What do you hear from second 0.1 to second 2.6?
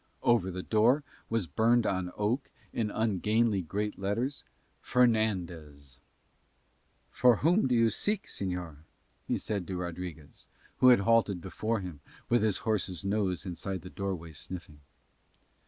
Over the door was burned on oak